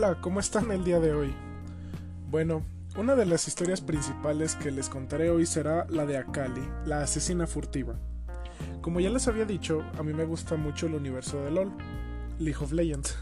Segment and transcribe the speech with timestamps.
[0.00, 1.34] Hola, ¿cómo están el día de hoy?
[2.30, 2.62] Bueno,
[2.96, 7.48] una de las historias principales que les contaré hoy será la de Akali, la asesina
[7.48, 7.98] furtiva.
[8.80, 11.72] Como ya les había dicho, a mí me gusta mucho el universo de LOL,
[12.38, 13.18] League of Legends.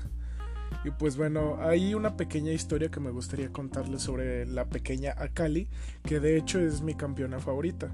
[0.84, 5.70] Y pues bueno, hay una pequeña historia que me gustaría contarles sobre la pequeña Akali,
[6.02, 7.90] que de hecho es mi campeona favorita.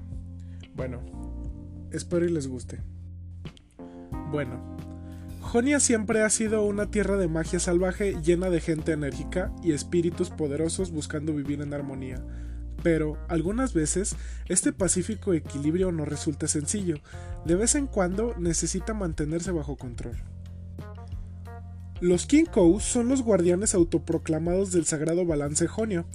[0.75, 0.99] Bueno,
[1.93, 2.81] espero y les guste.
[4.29, 4.72] Bueno,
[5.53, 10.31] Jonia siempre ha sido una tierra de magia salvaje llena de gente enérgica y espíritus
[10.31, 12.23] poderosos buscando vivir en armonía.
[12.81, 14.15] Pero, algunas veces,
[14.49, 16.95] este pacífico equilibrio no resulta sencillo.
[17.45, 20.17] De vez en cuando necesita mantenerse bajo control.
[22.01, 26.05] Los Kinkou son los guardianes autoproclamados del sagrado balance jonio.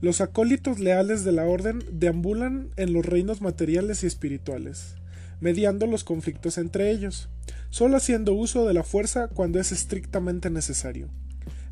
[0.00, 4.94] Los acólitos leales de la orden deambulan en los reinos materiales y espirituales,
[5.40, 7.28] mediando los conflictos entre ellos
[7.70, 11.08] solo haciendo uso de la fuerza cuando es estrictamente necesario.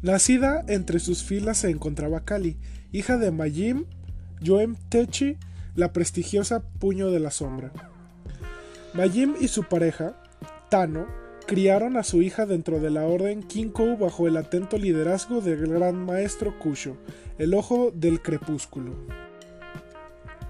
[0.03, 2.57] Nacida entre sus filas se encontraba Kali,
[2.93, 3.87] hija de Majim
[4.41, 5.37] Yoem Techi,
[5.75, 7.73] la prestigiosa Puño de la Sombra.
[8.95, 10.17] Majim y su pareja,
[10.71, 11.07] Tano,
[11.47, 16.05] criaron a su hija dentro de la orden Kinkou bajo el atento liderazgo del gran
[16.05, 16.97] maestro Kusho,
[17.39, 18.95] el ojo del crepúsculo.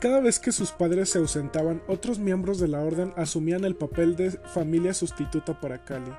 [0.06, 4.14] Cada vez que sus padres se ausentaban, otros miembros de la orden asumían el papel
[4.14, 6.12] de familia sustituta para Kali.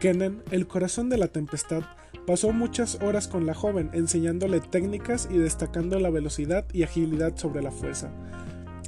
[0.00, 1.82] Kennen, el corazón de la tempestad,
[2.26, 7.60] pasó muchas horas con la joven, enseñándole técnicas y destacando la velocidad y agilidad sobre
[7.60, 8.10] la fuerza.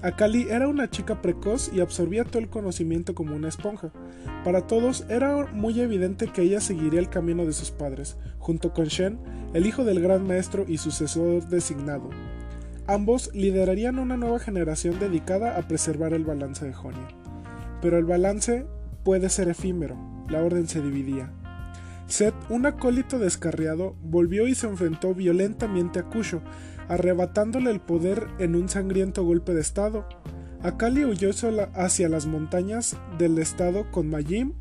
[0.01, 3.93] Akali era una chica precoz y absorbía todo el conocimiento como una esponja.
[4.43, 8.87] Para todos era muy evidente que ella seguiría el camino de sus padres, junto con
[8.87, 9.19] Shen,
[9.53, 12.09] el hijo del gran maestro y sucesor designado.
[12.91, 17.07] Ambos liderarían una nueva generación dedicada a preservar el balance de Jonia.
[17.81, 18.67] Pero el balance
[19.05, 19.97] puede ser efímero,
[20.29, 21.31] la orden se dividía.
[22.09, 26.43] Seth, un acólito descarriado, volvió y se enfrentó violentamente a Kusho,
[26.89, 30.09] arrebatándole el poder en un sangriento golpe de estado.
[30.61, 31.31] Akali huyó
[31.75, 34.55] hacia las montañas del estado con Majim,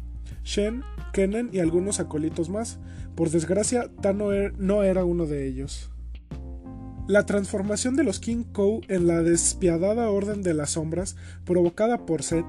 [0.43, 0.83] Shen,
[1.13, 2.77] Kennen y algunos acólitos más.
[3.15, 5.89] Por desgracia, Tano er, no era uno de ellos.
[7.09, 12.21] La transformación de los King Kou en la despiadada Orden de las Sombras, provocada por
[12.21, 12.45] Seth,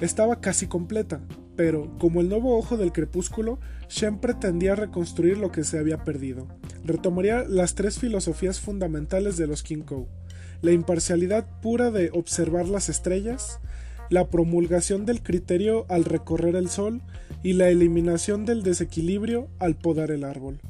[0.00, 1.20] estaba casi completa,
[1.56, 3.60] pero, como el nuevo ojo del crepúsculo,
[3.90, 6.48] Shen pretendía reconstruir lo que se había perdido.
[6.84, 10.06] Retomaría las tres filosofías fundamentales de los King Kou:
[10.62, 13.60] la imparcialidad pura de observar las estrellas,
[14.08, 17.02] la promulgación del criterio al recorrer el sol
[17.42, 20.60] y la eliminación del desequilibrio al podar el árbol.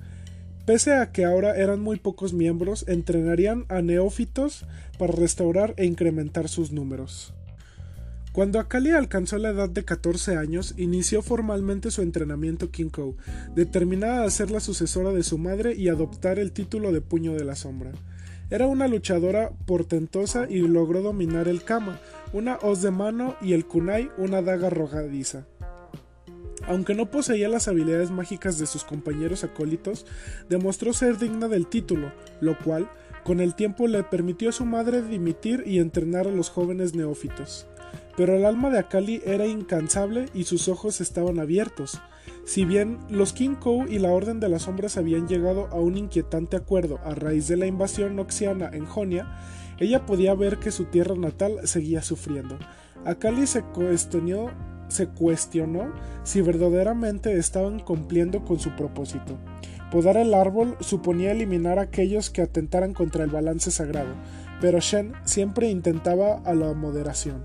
[0.69, 4.67] Pese a que ahora eran muy pocos miembros, entrenarían a neófitos
[4.99, 7.33] para restaurar e incrementar sus números.
[8.35, 13.17] Cuando Akali alcanzó la edad de 14 años, inició formalmente su entrenamiento Kinkou,
[13.55, 17.47] determinada a ser la sucesora de su madre y adoptar el título de Puño de
[17.47, 17.93] la Sombra.
[18.51, 21.99] Era una luchadora portentosa y logró dominar el Kama,
[22.35, 25.47] una hoz de mano, y el Kunai, una daga arrojadiza.
[26.69, 30.05] Aunque no poseía las habilidades mágicas de sus compañeros acólitos,
[30.51, 32.13] demostró ser digna del título,
[32.43, 32.91] lo cual,
[33.25, 37.67] con el tiempo, le permitió a su madre dimitir y entrenar a los jóvenes neófitos.
[38.19, 42.03] Pero el alma de Akali era incansable y sus ojos estaban abiertos.
[42.45, 45.97] Si bien los King Kou y la Orden de las Sombras habían llegado a un
[45.97, 49.39] inquietante acuerdo a raíz de la invasión noxiana en Jonia,
[49.79, 52.59] ella podía ver que su tierra natal seguía sufriendo.
[53.05, 54.51] Akali se cuestionó
[54.89, 55.93] se cuestionó
[56.25, 59.39] si verdaderamente estaban cumpliendo con su propósito.
[59.91, 64.15] Podar el árbol suponía eliminar a aquellos que atentaran contra el balance sagrado,
[64.61, 67.45] pero Shen siempre intentaba a la moderación.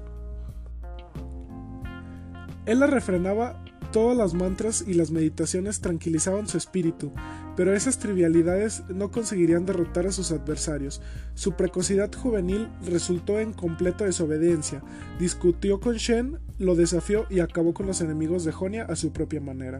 [2.65, 7.11] Él la refrenaba Todas las mantras y las meditaciones tranquilizaban su espíritu,
[7.55, 11.01] pero esas trivialidades no conseguirían derrotar a sus adversarios.
[11.35, 14.83] Su precocidad juvenil resultó en completa desobediencia.
[15.19, 19.41] Discutió con Shen, lo desafió y acabó con los enemigos de Jonia a su propia
[19.41, 19.79] manera.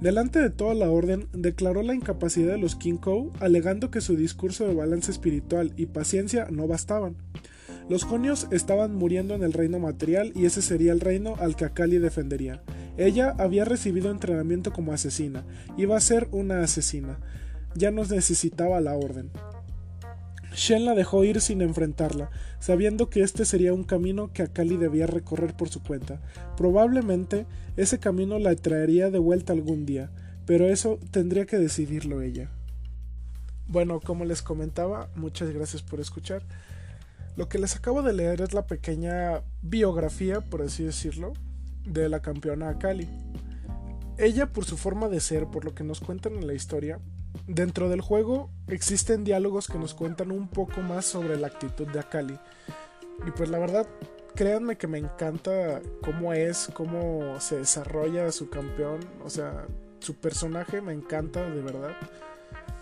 [0.00, 4.66] Delante de toda la orden, declaró la incapacidad de los Kinkou, alegando que su discurso
[4.66, 7.16] de balance espiritual y paciencia no bastaban.
[7.88, 11.64] Los jonios estaban muriendo en el reino material y ese sería el reino al que
[11.64, 12.62] Akali defendería.
[12.96, 15.44] Ella había recibido entrenamiento como asesina,
[15.76, 17.18] iba a ser una asesina,
[17.74, 19.30] ya no necesitaba la orden.
[20.54, 25.06] Shen la dejó ir sin enfrentarla, sabiendo que este sería un camino que Akali debía
[25.06, 26.22] recorrer por su cuenta.
[26.56, 27.46] Probablemente
[27.76, 30.10] ese camino la traería de vuelta algún día,
[30.46, 32.50] pero eso tendría que decidirlo ella.
[33.68, 36.42] Bueno, como les comentaba, muchas gracias por escuchar.
[37.36, 41.34] Lo que les acabo de leer es la pequeña biografía, por así decirlo,
[41.86, 43.08] de la campeona Akali.
[44.18, 47.00] Ella, por su forma de ser, por lo que nos cuentan en la historia,
[47.46, 52.00] Dentro del juego existen diálogos que nos cuentan un poco más sobre la actitud de
[52.00, 52.38] Akali.
[53.26, 53.86] Y pues la verdad,
[54.34, 59.00] créanme que me encanta cómo es, cómo se desarrolla su campeón.
[59.24, 59.66] O sea,
[60.00, 61.96] su personaje me encanta de verdad.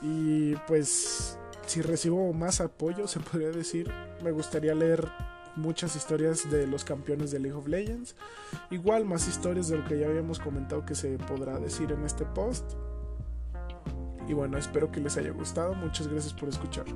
[0.00, 3.90] Y pues si recibo más apoyo, se podría decir,
[4.22, 5.08] me gustaría leer
[5.56, 8.16] muchas historias de los campeones de League of Legends.
[8.70, 12.24] Igual más historias de lo que ya habíamos comentado que se podrá decir en este
[12.24, 12.64] post.
[14.28, 15.74] Y bueno, espero que les haya gustado.
[15.74, 16.86] Muchas gracias por escuchar.